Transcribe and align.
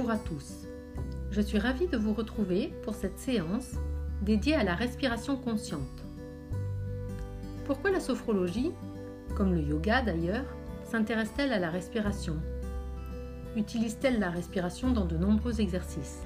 Bonjour 0.00 0.14
à 0.14 0.18
tous. 0.18 0.66
Je 1.30 1.42
suis 1.42 1.58
ravie 1.58 1.86
de 1.86 1.98
vous 1.98 2.14
retrouver 2.14 2.72
pour 2.84 2.94
cette 2.94 3.18
séance 3.18 3.72
dédiée 4.22 4.54
à 4.54 4.64
la 4.64 4.74
respiration 4.74 5.36
consciente. 5.36 5.82
Pourquoi 7.66 7.90
la 7.90 8.00
sophrologie, 8.00 8.70
comme 9.36 9.54
le 9.54 9.60
yoga 9.60 10.00
d'ailleurs, 10.00 10.46
s'intéresse-t-elle 10.84 11.52
à 11.52 11.58
la 11.58 11.68
respiration? 11.68 12.36
Utilise-t-elle 13.56 14.18
la 14.18 14.30
respiration 14.30 14.90
dans 14.90 15.04
de 15.04 15.18
nombreux 15.18 15.60
exercices? 15.60 16.22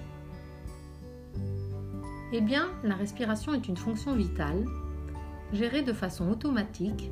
Eh 2.33 2.41
bien, 2.41 2.69
la 2.85 2.95
respiration 2.95 3.55
est 3.55 3.67
une 3.67 3.77
fonction 3.77 4.15
vitale, 4.15 4.67
gérée 5.53 5.83
de 5.83 5.93
façon 5.93 6.31
automatique 6.31 7.11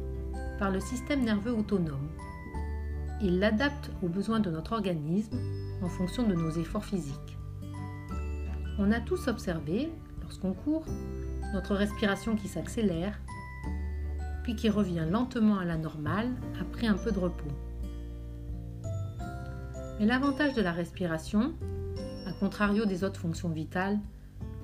par 0.61 0.71
le 0.71 0.79
système 0.79 1.25
nerveux 1.25 1.55
autonome. 1.55 2.09
Il 3.21 3.41
l'adapte 3.41 3.91
aux 4.01 4.09
besoins 4.09 4.39
de 4.39 4.51
notre 4.53 4.75
organisme 4.75 5.41
en 5.83 5.89
fonction 5.89 6.27
de 6.27 6.35
nos 6.35 6.51
efforts 6.51 6.85
physiques. 6.85 7.39
On 8.79 8.91
a 8.93 9.01
tous 9.01 9.29
observé, 9.29 9.91
lorsqu'on 10.23 10.53
court, 10.53 10.85
notre 11.53 11.75
respiration 11.75 12.37
qui 12.37 12.49
s'accélère, 12.49 13.19
puis 14.43 14.57
qui 14.57 14.71
revient 14.71 15.07
lentement 15.09 15.59
à 15.59 15.65
la 15.65 15.77
normale 15.77 16.31
après 16.61 16.87
un 16.87 16.97
peu 16.97 17.13
de 17.13 17.19
repos. 17.19 17.51
Mais 19.99 20.07
l'avantage 20.07 20.55
de 20.55 20.63
la 20.63 20.73
respiration, 20.73 21.53
à 22.27 22.33
contrario 22.33 22.87
des 22.87 23.05
autres 23.05 23.21
fonctions 23.21 23.51
vitales, 23.51 23.99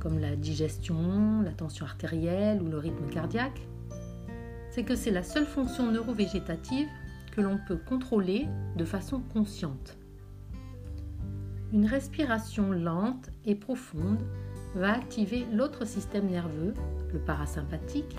comme 0.00 0.19
la 0.19 0.36
digestion, 0.36 1.42
la 1.42 1.52
tension 1.52 1.84
artérielle 1.84 2.62
ou 2.62 2.69
le 2.69 2.78
rythme 2.78 3.08
cardiaque, 3.10 3.60
c'est 4.70 4.84
que 4.84 4.94
c'est 4.94 5.10
la 5.10 5.22
seule 5.22 5.46
fonction 5.46 5.91
neurovégétative 5.91 6.88
que 7.32 7.41
l'on 7.41 7.58
peut 7.66 7.77
contrôler 7.77 8.46
de 8.77 8.84
façon 8.84 9.20
consciente. 9.20 9.96
Une 11.72 11.84
respiration 11.84 12.72
lente 12.72 13.30
et 13.44 13.55
profonde 13.55 14.22
va 14.74 14.94
activer 14.94 15.47
l'autre 15.52 15.84
système 15.86 16.27
nerveux, 16.27 16.72
le 17.12 17.19
parasympathique, 17.19 18.16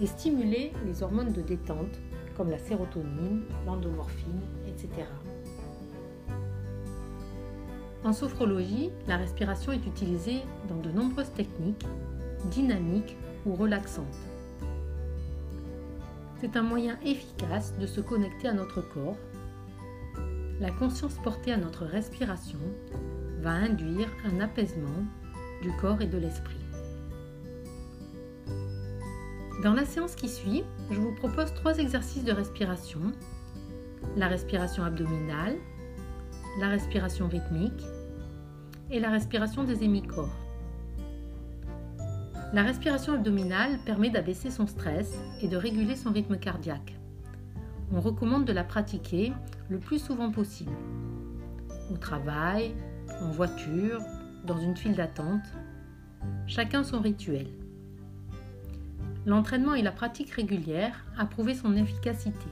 et 0.00 0.06
stimuler 0.06 0.72
les 0.86 1.02
hormones 1.02 1.32
de 1.32 1.42
détente 1.42 2.00
comme 2.36 2.50
la 2.50 2.58
sérotonine, 2.58 3.42
l'endomorphine, 3.66 4.40
etc. 4.66 5.06
En 8.04 8.12
sophrologie, 8.12 8.90
la 9.06 9.16
respiration 9.16 9.72
est 9.72 9.86
utilisée 9.86 10.40
dans 10.68 10.78
de 10.78 10.90
nombreuses 10.90 11.32
techniques, 11.32 11.84
dynamiques 12.50 13.16
ou 13.44 13.54
relaxantes. 13.54 14.06
C'est 16.40 16.56
un 16.56 16.62
moyen 16.62 16.96
efficace 17.04 17.74
de 17.78 17.86
se 17.86 18.00
connecter 18.00 18.48
à 18.48 18.54
notre 18.54 18.80
corps. 18.80 19.16
La 20.60 20.72
conscience 20.72 21.14
portée 21.22 21.52
à 21.52 21.56
notre 21.56 21.84
respiration 21.84 22.58
va 23.40 23.50
induire 23.50 24.08
un 24.24 24.40
apaisement 24.40 25.04
du 25.62 25.70
corps 25.80 26.00
et 26.02 26.06
de 26.06 26.18
l'esprit. 26.18 26.56
Dans 29.62 29.72
la 29.72 29.84
séance 29.84 30.16
qui 30.16 30.28
suit, 30.28 30.64
je 30.90 30.98
vous 30.98 31.14
propose 31.14 31.54
trois 31.54 31.78
exercices 31.78 32.24
de 32.24 32.32
respiration. 32.32 33.12
La 34.16 34.26
respiration 34.26 34.82
abdominale, 34.82 35.54
la 36.58 36.68
respiration 36.68 37.28
rythmique 37.28 37.84
et 38.90 38.98
la 38.98 39.10
respiration 39.10 39.62
des 39.62 39.84
hémicorps. 39.84 40.34
La 42.52 42.64
respiration 42.64 43.12
abdominale 43.12 43.78
permet 43.84 44.10
d'abaisser 44.10 44.50
son 44.50 44.66
stress 44.66 45.16
et 45.40 45.46
de 45.46 45.56
réguler 45.56 45.94
son 45.94 46.10
rythme 46.10 46.36
cardiaque. 46.36 46.97
On 47.92 48.00
recommande 48.00 48.44
de 48.44 48.52
la 48.52 48.64
pratiquer 48.64 49.32
le 49.68 49.78
plus 49.78 49.98
souvent 49.98 50.30
possible. 50.30 50.72
Au 51.90 51.96
travail, 51.96 52.74
en 53.22 53.30
voiture, 53.30 54.00
dans 54.44 54.58
une 54.58 54.76
file 54.76 54.94
d'attente. 54.94 55.44
Chacun 56.46 56.84
son 56.84 57.00
rituel. 57.00 57.48
L'entraînement 59.26 59.74
et 59.74 59.82
la 59.82 59.92
pratique 59.92 60.30
régulière 60.30 61.04
a 61.18 61.26
prouvé 61.26 61.54
son 61.54 61.76
efficacité. 61.76 62.48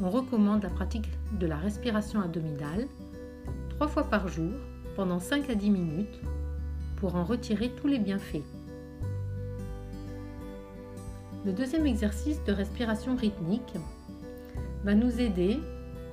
On 0.00 0.10
recommande 0.10 0.62
la 0.62 0.70
pratique 0.70 1.08
de 1.38 1.46
la 1.46 1.56
respiration 1.56 2.20
abdominale 2.20 2.86
trois 3.70 3.88
fois 3.88 4.04
par 4.04 4.28
jour 4.28 4.52
pendant 4.96 5.18
5 5.18 5.48
à 5.50 5.54
10 5.54 5.70
minutes 5.70 6.20
pour 6.96 7.14
en 7.16 7.24
retirer 7.24 7.70
tous 7.70 7.88
les 7.88 7.98
bienfaits. 7.98 8.44
Le 11.44 11.52
deuxième 11.52 11.86
exercice 11.86 12.40
de 12.44 12.52
respiration 12.52 13.16
rythmique 13.16 13.74
va 14.84 14.94
nous 14.94 15.20
aider, 15.20 15.58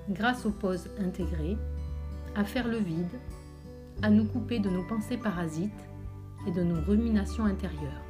grâce 0.09 0.44
aux 0.47 0.51
pauses 0.51 0.90
intégrées, 1.00 1.56
à 2.35 2.44
faire 2.44 2.67
le 2.67 2.78
vide, 2.78 3.19
à 4.01 4.09
nous 4.09 4.25
couper 4.25 4.57
de 4.57 4.72
nos 4.72 4.84
pensées 4.88 5.18
parasites 5.18 5.69
et 6.47 6.51
de 6.51 6.63
nos 6.63 6.81
ruminations 6.81 7.45
intérieures. 7.45 8.01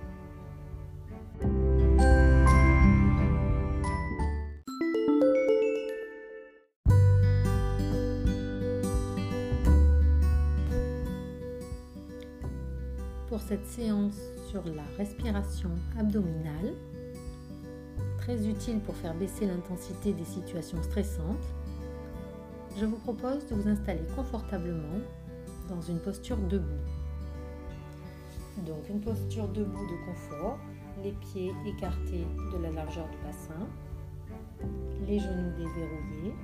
Pour 13.27 13.41
cette 13.41 13.65
séance 13.65 14.17
sur 14.49 14.63
la 14.63 14.83
respiration 14.97 15.71
abdominale, 15.99 16.75
très 18.29 18.47
utile 18.47 18.79
pour 18.81 18.95
faire 18.95 19.15
baisser 19.15 19.47
l'intensité 19.47 20.13
des 20.13 20.23
situations 20.23 20.81
stressantes, 20.83 21.47
je 22.77 22.85
vous 22.85 22.97
propose 22.97 23.43
de 23.47 23.55
vous 23.55 23.67
installer 23.67 24.03
confortablement 24.15 24.99
dans 25.67 25.81
une 25.81 25.97
posture 25.97 26.37
debout. 26.37 26.85
Donc 28.67 28.87
une 28.87 29.01
posture 29.01 29.47
debout 29.47 29.83
de 29.87 30.05
confort, 30.05 30.59
les 31.03 31.13
pieds 31.13 31.51
écartés 31.65 32.27
de 32.53 32.61
la 32.61 32.69
largeur 32.69 33.07
du 33.09 33.17
bassin, 33.25 33.67
les 35.07 35.17
genoux 35.17 35.49
déverrouillés, 35.57 36.35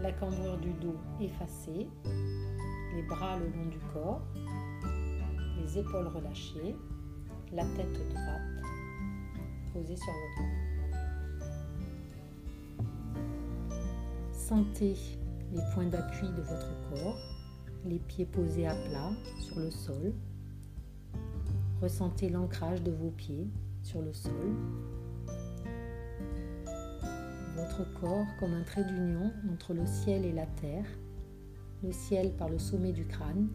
la 0.00 0.10
cambrure 0.10 0.58
du 0.58 0.72
dos 0.72 0.96
effacée, 1.20 1.86
les 2.96 3.02
bras 3.02 3.38
le 3.38 3.46
long 3.46 3.66
du 3.70 3.78
corps, 3.92 4.22
les 5.62 5.78
épaules 5.78 6.08
relâchées, 6.08 6.74
la 7.52 7.62
tête 7.76 7.92
droite 7.92 8.57
posée 9.72 9.96
sur 9.96 10.12
votre. 10.12 10.48
Sentez 14.32 14.96
les 15.52 15.60
points 15.74 15.86
d'appui 15.86 16.28
de 16.28 16.42
votre 16.42 16.72
corps, 16.90 17.18
les 17.84 17.98
pieds 17.98 18.26
posés 18.26 18.66
à 18.66 18.74
plat 18.74 19.10
sur 19.40 19.58
le 19.58 19.70
sol. 19.70 20.14
Ressentez 21.80 22.28
l'ancrage 22.28 22.82
de 22.82 22.90
vos 22.90 23.10
pieds 23.10 23.48
sur 23.82 24.02
le 24.02 24.12
sol. 24.12 24.56
Votre 27.56 28.00
corps 28.00 28.26
comme 28.40 28.54
un 28.54 28.62
trait 28.62 28.84
d'union 28.84 29.32
entre 29.52 29.74
le 29.74 29.86
ciel 29.86 30.24
et 30.24 30.32
la 30.32 30.46
terre, 30.46 30.86
le 31.82 31.92
ciel 31.92 32.32
par 32.32 32.48
le 32.48 32.58
sommet 32.58 32.92
du 32.92 33.06
crâne 33.06 33.48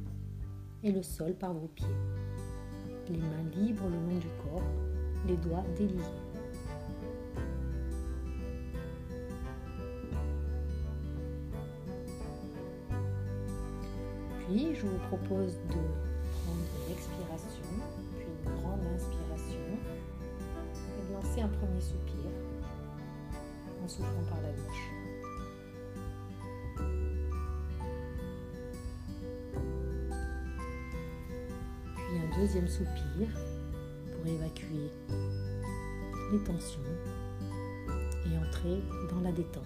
et 0.84 0.92
le 0.92 1.02
sol 1.02 1.34
par 1.34 1.54
vos 1.54 1.68
pieds. 1.68 1.88
Les 3.10 3.18
mains 3.18 3.50
libres 3.56 3.88
le 3.90 3.96
long 3.96 4.20
du 4.20 4.28
corps, 4.44 4.62
les 5.28 5.38
doigts 5.38 5.64
déliés. 5.78 6.00
Puis, 14.46 14.76
je 14.76 14.86
vous 14.86 14.98
propose 15.08 15.56
de 15.70 15.82
prendre 16.44 16.66
une 16.86 16.92
expiration, 16.92 17.70
puis 18.18 18.28
une 18.28 18.62
grande 18.62 18.82
inspiration, 18.94 19.78
et 20.76 21.10
de 21.10 21.14
lancer 21.14 21.42
un 21.42 21.48
premier 21.48 21.82
soupir 21.82 22.30
en 23.84 23.88
soufflant 23.88 24.26
par 24.30 24.42
la 24.42 24.52
bouche. 24.52 24.92
Puis 31.96 32.20
un 32.20 32.40
deuxième 32.40 32.68
soupir 32.68 33.28
pour 34.24 34.32
évacuer 34.32 34.90
les 36.32 36.40
tensions 36.44 36.80
et 38.26 38.38
entrer 38.38 38.82
dans 39.10 39.20
la 39.22 39.32
détente. 39.32 39.64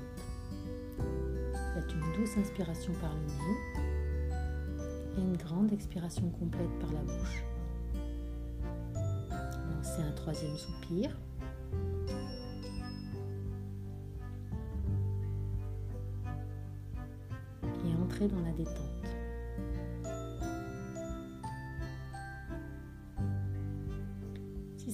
Faites 1.73 1.93
une 1.93 2.13
douce 2.19 2.37
inspiration 2.37 2.93
par 2.93 3.13
le 3.13 3.21
nez 3.21 3.57
et 5.17 5.21
une 5.21 5.37
grande 5.37 5.71
expiration 5.71 6.29
complète 6.31 6.71
par 6.79 6.91
la 6.91 7.01
bouche. 7.01 7.43
Lancez 9.75 10.01
un 10.01 10.11
troisième 10.13 10.57
soupir. 10.57 11.15
Et 17.85 18.03
entrez 18.03 18.27
dans 18.27 18.41
la 18.41 18.51
détente. 18.51 19.16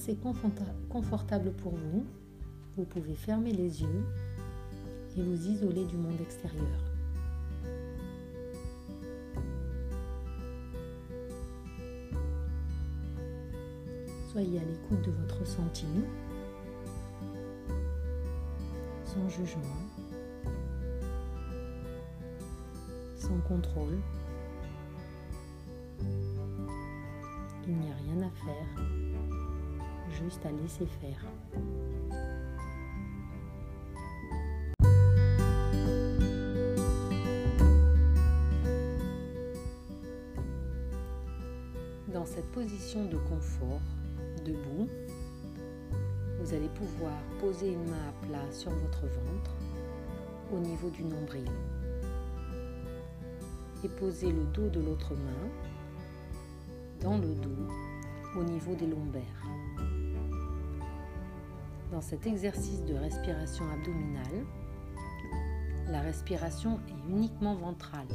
c'est 0.04 0.18
confortable 0.90 1.50
pour 1.52 1.72
vous, 1.72 2.04
vous 2.76 2.84
pouvez 2.84 3.14
fermer 3.14 3.52
les 3.52 3.80
yeux 3.80 4.04
et 5.16 5.22
vous 5.22 5.46
isoler 5.46 5.86
du 5.86 5.96
monde 5.96 6.20
extérieur. 6.20 6.66
Soyez 14.30 14.58
à 14.58 14.64
l'écoute 14.64 15.06
de 15.06 15.10
votre 15.10 15.46
sentiment, 15.46 16.06
sans 19.06 19.28
jugement, 19.30 19.62
sans 23.16 23.38
contrôle. 23.48 23.96
Il 27.66 27.78
n'y 27.78 27.90
a 27.90 27.94
rien 27.94 28.26
à 28.26 28.30
faire 28.44 29.13
juste 30.22 30.44
à 30.46 30.50
laisser 30.50 30.86
faire. 30.86 31.24
Dans 42.12 42.24
cette 42.24 42.50
position 42.52 43.04
de 43.06 43.16
confort, 43.16 43.80
debout, 44.44 44.88
vous 46.40 46.54
allez 46.54 46.68
pouvoir 46.68 47.12
poser 47.40 47.72
une 47.72 47.84
main 47.84 48.08
à 48.08 48.26
plat 48.26 48.52
sur 48.52 48.70
votre 48.70 49.06
ventre 49.06 49.54
au 50.52 50.58
niveau 50.58 50.90
du 50.90 51.02
nombril 51.02 51.50
et 53.82 53.88
poser 53.88 54.30
le 54.30 54.44
dos 54.54 54.68
de 54.68 54.80
l'autre 54.80 55.14
main 55.14 55.48
dans 57.00 57.18
le 57.18 57.34
dos 57.34 57.68
au 58.36 58.42
niveau 58.44 58.74
des 58.74 58.86
lombaires. 58.86 59.44
Dans 61.94 62.00
cet 62.00 62.26
exercice 62.26 62.82
de 62.82 62.94
respiration 62.94 63.70
abdominale, 63.70 64.44
la 65.86 66.00
respiration 66.00 66.80
est 66.88 67.08
uniquement 67.08 67.54
ventrale. 67.54 68.08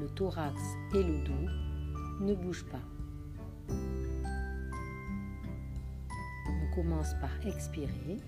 Le 0.00 0.06
thorax 0.10 0.54
et 0.94 1.02
le 1.02 1.24
dos 1.24 2.24
ne 2.24 2.34
bougent 2.34 2.66
pas. 2.66 3.74
On 6.48 6.72
commence 6.76 7.14
par 7.20 7.32
expirer, 7.44 8.18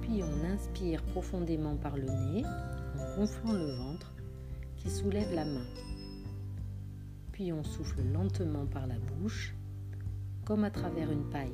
puis 0.00 0.22
on 0.22 0.44
inspire 0.50 1.02
profondément 1.02 1.76
par 1.76 1.98
le 1.98 2.06
nez 2.06 2.44
en 2.46 3.16
gonflant 3.18 3.52
le 3.52 3.70
ventre 3.74 4.14
qui 4.78 4.88
soulève 4.88 5.34
la 5.34 5.44
main. 5.44 5.66
Puis 7.32 7.52
on 7.52 7.62
souffle 7.62 8.00
lentement 8.14 8.64
par 8.64 8.86
la 8.86 8.98
bouche, 8.98 9.54
comme 10.46 10.64
à 10.64 10.70
travers 10.70 11.12
une 11.12 11.28
paille, 11.28 11.52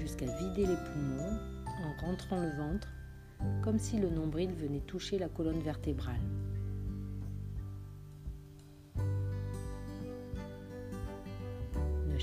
jusqu'à 0.00 0.26
vider 0.26 0.66
les 0.66 0.76
poumons 0.76 1.38
en 1.66 2.06
rentrant 2.06 2.40
le 2.40 2.50
ventre, 2.56 2.88
comme 3.62 3.78
si 3.78 3.98
le 3.98 4.10
nombril 4.10 4.52
venait 4.52 4.80
toucher 4.80 5.18
la 5.18 5.28
colonne 5.28 5.60
vertébrale. 5.60 6.20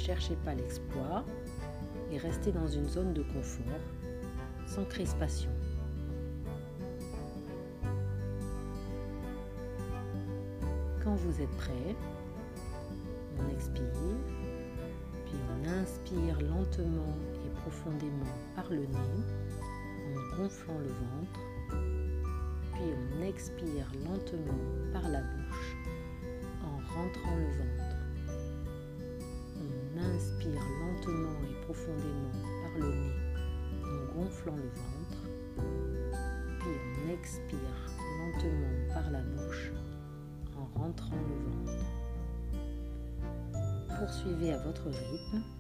cherchez 0.08 0.38
pas 0.46 0.54
l'exploit 0.54 1.26
et 2.14 2.18
restez 2.18 2.54
dans 2.54 2.68
une 2.68 2.88
zone 2.88 3.14
de 3.14 3.24
confort, 3.24 3.82
sans 4.66 4.86
crispation. 4.86 5.50
Quand 11.04 11.16
vous 11.16 11.42
êtes 11.42 11.58
prêt, 11.58 11.96
on 13.38 13.54
expire, 13.54 13.82
puis 15.26 15.36
on 15.52 15.68
inspire 15.68 16.40
lentement 16.40 17.18
profondément 17.68 18.34
par 18.56 18.70
le 18.70 18.80
nez 18.80 19.24
en 20.16 20.38
gonflant 20.38 20.80
le 20.80 20.88
ventre, 20.88 21.40
puis 22.72 22.94
on 22.96 23.22
expire 23.26 23.92
lentement 24.06 24.62
par 24.94 25.10
la 25.10 25.20
bouche 25.20 25.76
en 26.64 26.78
rentrant 26.96 27.36
le 27.36 27.46
ventre 27.58 27.98
inspire 30.00 30.62
lentement 30.80 31.40
et 31.50 31.56
profondément 31.66 32.32
par 32.64 32.74
le 32.80 32.90
nez 32.94 33.16
en 33.84 34.16
gonflant 34.16 34.56
le 34.56 34.70
ventre, 34.70 35.22
puis 36.60 36.76
on 36.94 37.12
expire 37.12 37.80
lentement 38.20 38.78
par 38.94 39.12
la 39.12 39.22
bouche 39.22 39.72
en 40.56 40.80
rentrant 40.80 41.16
le 41.16 41.38
ventre. 41.50 41.86
Poursuivez 44.00 44.54
à 44.54 44.58
votre 44.60 44.86
rythme. 44.86 45.57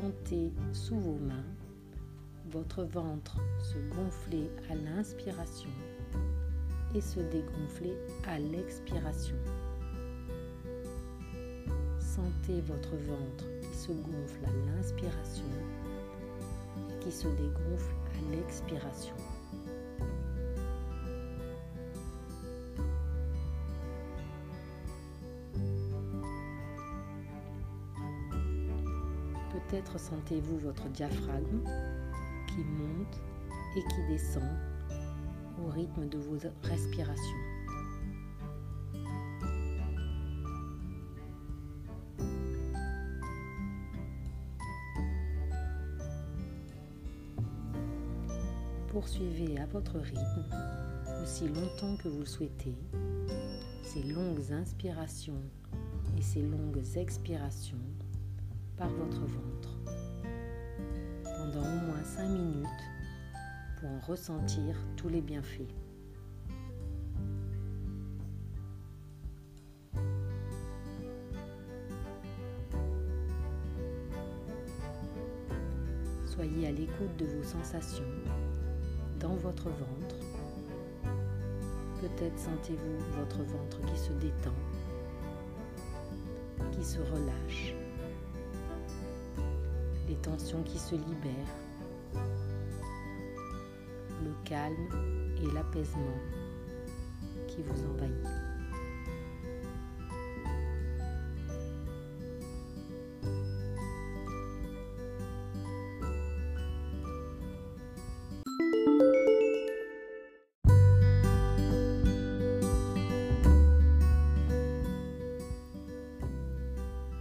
Sentez 0.00 0.50
sous 0.72 0.98
vos 0.98 1.18
mains 1.18 1.44
votre 2.50 2.84
ventre 2.84 3.36
se 3.58 3.76
gonfler 3.94 4.50
à 4.70 4.74
l'inspiration 4.74 5.68
et 6.94 7.02
se 7.02 7.20
dégonfler 7.20 7.92
à 8.26 8.38
l'expiration. 8.38 9.36
Sentez 11.98 12.62
votre 12.62 12.96
ventre 12.96 13.44
qui 13.60 13.76
se 13.76 13.92
gonfle 13.92 14.44
à 14.46 14.74
l'inspiration 14.74 15.44
et 16.88 17.04
qui 17.04 17.12
se 17.12 17.28
dégonfle 17.28 17.94
à 18.16 18.30
l'expiration. 18.34 19.14
Peut-être 29.70 30.00
sentez-vous 30.00 30.58
votre 30.58 30.88
diaphragme 30.88 31.62
qui 32.48 32.58
monte 32.58 33.20
et 33.76 33.82
qui 33.82 34.06
descend 34.08 34.42
au 35.62 35.68
rythme 35.70 36.08
de 36.08 36.18
vos 36.18 36.36
respirations. 36.64 37.36
Poursuivez 48.88 49.56
à 49.60 49.66
votre 49.66 50.00
rythme 50.00 50.46
aussi 51.22 51.46
longtemps 51.46 51.96
que 52.02 52.08
vous 52.08 52.20
le 52.20 52.26
souhaitez 52.26 52.74
ces 53.84 54.02
longues 54.02 54.50
inspirations 54.50 55.42
et 56.18 56.22
ces 56.22 56.42
longues 56.42 56.82
expirations 56.96 57.78
par 58.80 58.88
votre 58.88 59.20
ventre 59.26 59.76
pendant 61.22 61.60
au 61.60 61.86
moins 61.86 62.02
5 62.02 62.28
minutes 62.30 62.66
pour 63.78 63.90
en 63.90 63.98
ressentir 63.98 64.74
tous 64.96 65.10
les 65.10 65.20
bienfaits. 65.20 65.68
Soyez 76.24 76.68
à 76.68 76.72
l'écoute 76.72 77.14
de 77.18 77.26
vos 77.26 77.42
sensations 77.42 78.02
dans 79.18 79.34
votre 79.34 79.68
ventre. 79.68 80.16
Peut-être 82.00 82.38
sentez-vous 82.38 82.98
votre 83.18 83.42
ventre 83.42 83.78
qui 83.82 83.98
se 83.98 84.12
détend, 84.12 84.54
qui 86.72 86.82
se 86.82 86.98
relâche 86.98 87.74
tensions 90.16 90.62
qui 90.62 90.78
se 90.78 90.94
libèrent, 90.94 91.32
le 94.22 94.32
calme 94.44 95.34
et 95.42 95.54
l'apaisement 95.54 96.18
qui 97.48 97.62
vous 97.62 97.86
envahit. 97.86 98.26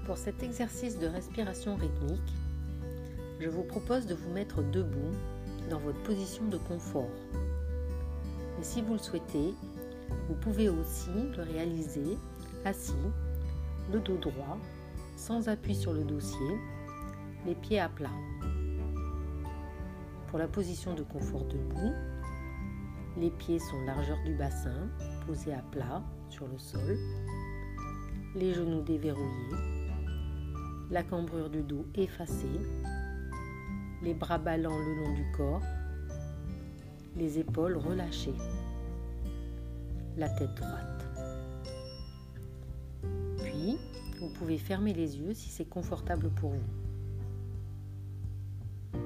Pour 0.06 0.18
cet 0.18 0.42
exercice 0.42 0.98
de 0.98 1.06
respiration 1.06 1.76
rythmique, 1.76 2.20
je 3.40 3.50
vous 3.50 3.64
propose 3.64 4.06
de 4.06 4.16
vous 4.16 4.32
mettre 4.32 4.62
debout 4.62 5.16
dans 5.70 5.80
votre 5.80 6.02
position 6.04 6.46
de 6.46 6.58
confort. 6.58 7.10
Et 8.60 8.64
si 8.64 8.82
vous 8.82 8.94
le 8.94 9.00
souhaitez, 9.00 9.54
vous 10.28 10.36
pouvez 10.36 10.68
aussi 10.68 11.10
le 11.38 11.44
réaliser 11.44 12.18
assis, 12.66 12.94
le 13.94 14.00
dos 14.00 14.18
droit, 14.18 14.58
sans 15.16 15.48
appui 15.48 15.76
sur 15.76 15.94
le 15.94 16.04
dossier, 16.04 16.58
les 17.46 17.56
pieds 17.56 17.80
à 17.80 17.88
plat. 17.88 18.12
Pour 20.28 20.40
la 20.40 20.48
position 20.48 20.94
de 20.94 21.04
confort 21.04 21.46
debout, 21.46 21.94
les 23.18 23.32
pieds 23.32 23.60
sont 23.60 23.82
largeur 23.86 24.18
du 24.26 24.36
bassin, 24.36 24.90
posés 25.26 25.54
à 25.54 25.64
plat 25.72 26.04
sur 26.30 26.48
le 26.48 26.58
sol, 26.58 26.98
les 28.36 28.54
genoux 28.54 28.82
déverrouillés, 28.82 29.56
la 30.92 31.04
cambrure 31.04 31.50
du 31.50 31.62
dos 31.62 31.86
effacée, 31.96 32.60
les 34.02 34.14
bras 34.14 34.38
ballants 34.38 34.78
le 34.78 34.96
long 34.96 35.14
du 35.14 35.26
corps, 35.32 35.64
les 37.16 37.40
épaules 37.40 37.78
relâchées, 37.78 38.36
la 40.18 40.30
tête 40.30 40.54
droite. 40.56 41.06
Puis, 43.38 43.78
vous 44.20 44.30
pouvez 44.30 44.58
fermer 44.58 44.94
les 44.94 45.18
yeux 45.18 45.34
si 45.34 45.50
c'est 45.50 45.68
confortable 45.68 46.30
pour 46.30 46.52
vous. 46.52 49.00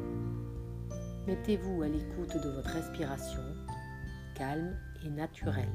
Mettez-vous 1.28 1.82
à 1.82 1.88
l'écoute 1.88 2.36
de 2.44 2.50
votre 2.50 2.70
respiration, 2.70 3.42
calme 4.36 4.76
et 5.06 5.10
naturelle. 5.10 5.72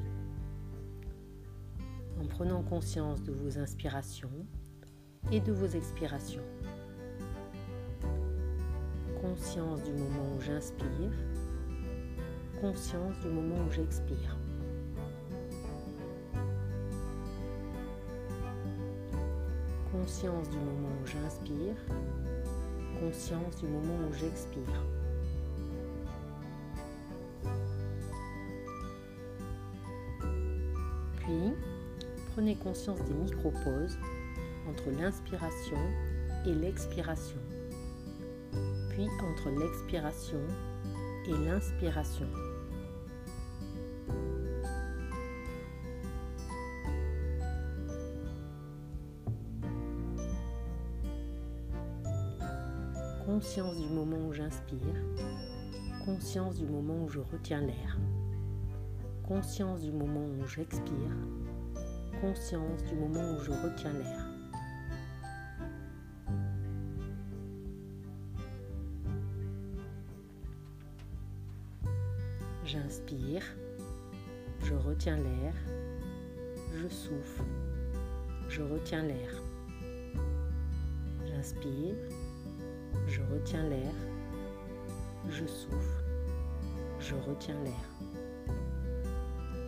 En 2.21 2.27
prenant 2.27 2.61
conscience 2.61 3.23
de 3.23 3.31
vos 3.31 3.57
inspirations 3.57 4.45
et 5.31 5.39
de 5.39 5.51
vos 5.51 5.67
expirations. 5.67 6.43
Conscience 9.21 9.83
du 9.83 9.91
moment 9.91 10.35
où 10.37 10.41
j'inspire, 10.41 11.11
conscience 12.61 13.19
du 13.19 13.27
moment 13.27 13.55
où 13.67 13.71
j'expire. 13.71 14.37
Conscience 19.91 20.49
du 20.49 20.57
moment 20.57 20.89
où 21.03 21.05
j'inspire, 21.05 21.75
conscience 23.01 23.57
du 23.57 23.67
moment 23.67 24.07
où 24.09 24.13
j'expire. 24.13 24.61
Puis, 31.17 31.53
prenez 32.33 32.55
conscience 32.55 33.03
des 33.03 33.13
micro-pauses 33.13 33.97
entre 34.69 34.91
l'inspiration 34.91 35.77
et 36.45 36.53
l'expiration, 36.53 37.39
entre 39.07 39.49
l'expiration 39.49 40.41
et 41.27 41.31
l'inspiration. 41.31 42.27
Conscience 53.25 53.77
du 53.77 53.87
moment 53.87 54.27
où 54.27 54.33
j'inspire, 54.33 54.79
conscience 56.03 56.55
du 56.55 56.65
moment 56.65 57.05
où 57.05 57.09
je 57.09 57.19
retiens 57.19 57.61
l'air, 57.61 57.97
conscience 59.25 59.81
du 59.81 59.91
moment 59.91 60.25
où 60.25 60.45
j'expire, 60.47 61.15
conscience 62.19 62.83
du 62.83 62.95
moment 62.95 63.35
où 63.35 63.39
je 63.39 63.51
retiens 63.51 63.93
l'air. 63.93 64.18
J'inspire, 72.71 73.41
je 74.63 74.75
retiens 74.75 75.17
l'air, 75.17 75.53
je 76.75 76.87
souffle, 76.87 77.41
je 78.47 78.61
retiens 78.61 79.01
l'air. 79.01 79.41
J'inspire, 81.25 81.95
je 83.07 83.21
retiens 83.33 83.67
l'air, 83.69 83.91
je 85.31 85.47
souffle, 85.47 86.03
je 86.99 87.15
retiens 87.15 87.59
l'air. 87.63 88.53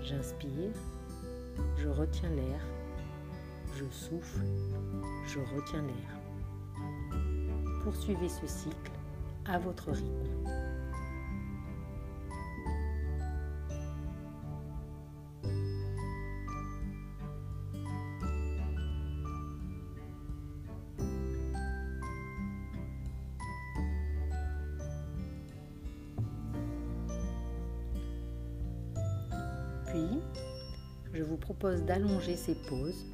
J'inspire, 0.04 0.76
je 1.78 1.88
retiens 1.88 2.30
l'air, 2.30 2.60
je 3.78 3.86
souffle, 3.90 4.46
je 5.26 5.40
retiens 5.56 5.82
l'air. 5.82 7.20
Poursuivez 7.84 8.30
ce 8.30 8.46
cycle 8.46 8.92
à 9.46 9.58
votre 9.58 9.90
rythme. 9.90 10.71
Propose 31.62 31.84
d'allonger 31.84 32.36
ces 32.38 32.56
pauses 32.56 33.06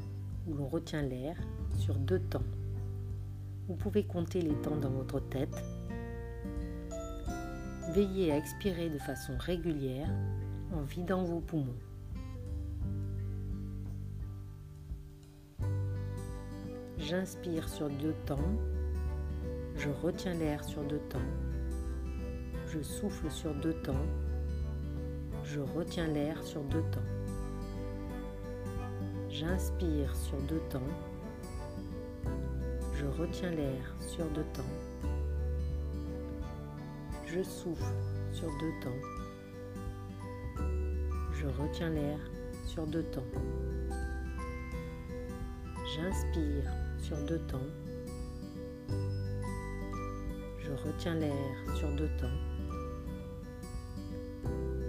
où 0.47 0.53
l'on 0.53 0.67
retient 0.67 1.01
l'air 1.01 1.35
sur 1.79 1.95
deux 1.95 2.19
temps. 2.19 2.45
Vous 3.67 3.75
pouvez 3.75 4.05
compter 4.05 4.41
les 4.41 4.53
temps 4.61 4.77
dans 4.77 4.89
votre 4.89 5.19
tête. 5.19 5.61
Veillez 7.93 8.31
à 8.31 8.37
expirer 8.37 8.89
de 8.89 8.99
façon 8.99 9.33
régulière 9.37 10.07
en 10.73 10.81
vidant 10.83 11.25
vos 11.25 11.41
poumons. 11.41 11.75
J'inspire 16.99 17.67
sur 17.67 17.89
deux 17.89 18.15
temps, 18.25 18.49
je 19.75 19.89
retiens 19.89 20.35
l'air 20.35 20.63
sur 20.63 20.83
deux 20.83 21.01
temps, 21.09 21.19
je 22.69 22.81
souffle 22.81 23.29
sur 23.29 23.53
deux 23.55 23.75
temps, 23.81 24.05
je 25.43 25.59
retiens 25.59 26.07
l'air 26.07 26.41
sur 26.43 26.61
deux 26.63 26.83
temps. 26.91 27.16
J'inspire 29.39 30.15
sur 30.15 30.39
deux 30.49 30.61
temps. 30.71 30.91
Je 32.95 33.05
retiens 33.05 33.51
l'air 33.51 33.95
sur 33.99 34.25
deux 34.31 34.45
temps. 34.45 34.73
Je 37.27 37.43
souffle 37.43 37.83
sur 38.31 38.47
deux 38.57 38.73
temps. 38.81 38.97
Je 41.33 41.45
retiens 41.45 41.91
l'air 41.91 42.17
sur 42.65 42.87
deux 42.87 43.03
temps. 43.03 43.31
J'inspire 45.95 46.73
sur 46.97 47.17
deux 47.27 47.41
temps. 47.41 47.69
Je 50.57 50.71
retiens 50.87 51.13
l'air 51.13 51.75
sur 51.75 51.91
deux 51.91 52.09
temps. 52.19 52.37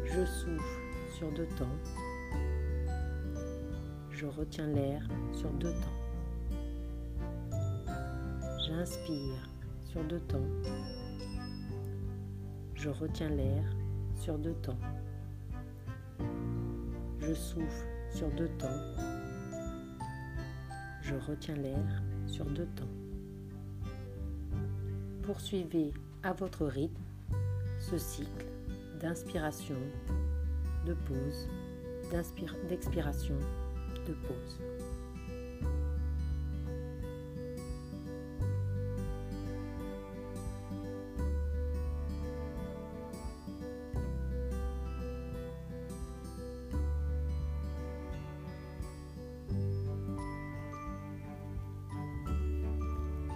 Je 0.07 0.25
souffle 0.25 0.81
sur 1.19 1.31
deux 1.33 1.49
temps. 1.59 2.08
Je 4.21 4.27
retiens 4.27 4.67
l'air 4.67 5.07
sur 5.33 5.49
deux 5.53 5.71
temps. 5.71 7.57
J'inspire 8.67 9.49
sur 9.85 10.03
deux 10.03 10.19
temps. 10.19 10.49
Je 12.75 12.91
retiens 12.91 13.29
l'air 13.29 13.63
sur 14.17 14.37
deux 14.37 14.55
temps. 14.55 14.81
Je 17.21 17.33
souffle 17.33 17.87
sur 18.11 18.29
deux 18.33 18.49
temps. 18.59 18.81
Je 21.01 21.15
retiens 21.15 21.55
l'air 21.55 22.03
sur 22.27 22.47
deux 22.47 22.67
temps. 22.75 22.95
Poursuivez 25.23 25.95
à 26.25 26.33
votre 26.33 26.67
rythme 26.67 27.05
ce 27.79 27.97
cycle 27.97 28.47
d'inspiration, 29.01 29.79
de 30.87 30.95
pause, 31.07 31.49
d'expiration, 32.69 33.37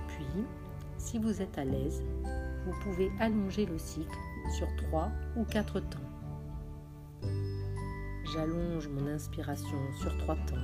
Puis, 0.09 0.45
si 0.97 1.19
vous 1.19 1.43
êtes 1.43 1.59
à 1.59 1.64
l'aise, 1.64 2.02
vous 2.64 2.73
pouvez 2.83 3.11
allonger 3.19 3.67
le 3.67 3.79
cycle 3.79 4.09
sur 4.57 4.69
3 4.88 5.11
ou 5.37 5.45
4 5.45 5.81
temps. 5.81 6.02
J'allonge 8.33 8.89
mon 8.89 9.09
inspiration 9.09 9.77
sur 10.01 10.17
3 10.17 10.37
temps. 10.37 10.57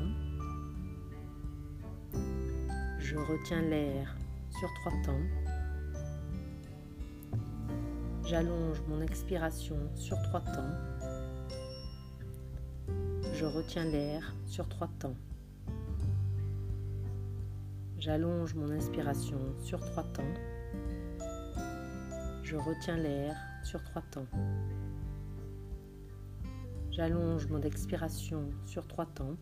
Je 2.99 3.15
retiens 3.17 3.61
l'air 3.61 4.17
sur 4.59 4.73
3 4.81 4.93
temps. 5.05 5.21
J'allonge 8.25 8.81
mon 8.89 9.03
expiration 9.03 9.77
sur 9.97 10.17
3 10.23 10.41
temps. 10.41 10.75
Je 13.35 13.45
retiens 13.45 13.85
l'air 13.85 14.35
sur 14.47 14.67
3 14.67 14.89
temps. 14.99 15.17
J'allonge 17.99 18.55
mon 18.55 18.71
inspiration 18.71 19.41
sur 19.59 19.81
3 19.81 20.05
temps. 20.05 20.35
Je 22.43 22.57
retiens 22.57 22.97
l'air 22.97 23.37
sur 23.63 23.83
3 23.83 24.01
temps. 24.11 24.27
J'allonge 26.99 27.47
mon 27.47 27.63
expiration 27.63 28.51
sur 28.65 28.85
3 28.89 29.07
temps. 29.07 29.37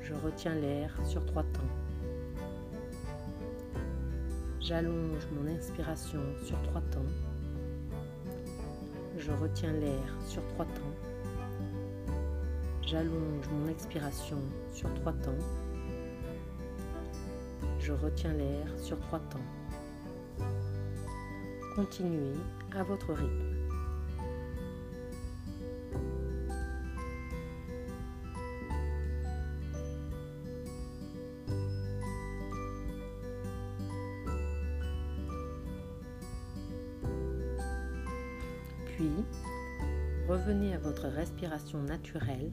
Je 0.00 0.14
retiens 0.14 0.54
l'air 0.54 0.98
sur 1.04 1.26
3 1.26 1.42
temps. 1.42 1.60
J'allonge 4.58 5.28
mon 5.36 5.46
inspiration 5.54 6.22
sur 6.46 6.56
trois 6.62 6.80
temps. 6.80 7.04
Je 9.18 9.30
retiens 9.32 9.72
l'air 9.72 10.16
sur 10.26 10.42
trois 10.48 10.64
temps. 10.64 10.96
J'allonge 12.80 13.48
mon 13.52 13.68
expiration 13.68 14.38
sur 14.72 14.92
trois 14.94 15.12
temps. 15.12 15.44
Je 17.80 17.92
retiens 17.92 18.32
l'air 18.32 18.66
sur 18.78 18.98
trois 19.00 19.20
temps. 19.20 19.46
Continuez 21.76 22.32
à 22.74 22.82
votre 22.82 23.12
rythme. 23.12 23.47
Puis, 38.98 39.24
revenez 40.28 40.74
à 40.74 40.78
votre 40.78 41.06
respiration 41.06 41.80
naturelle, 41.84 42.50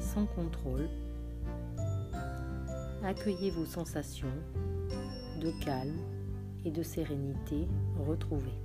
sans 0.00 0.24
contrôle. 0.24 0.88
Accueillez 3.04 3.50
vos 3.50 3.66
sensations 3.66 4.32
de 5.38 5.52
calme 5.62 5.98
et 6.64 6.70
de 6.70 6.82
sérénité 6.82 7.68
retrouvées. 8.06 8.58